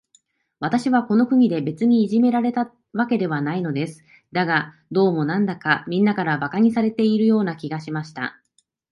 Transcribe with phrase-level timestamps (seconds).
[0.59, 4.03] 私はこの国で、別にいじめられたわけではないのです。
[4.31, 8.41] だが、どうも、なんだか、みんなから馬鹿にされているような気がしました。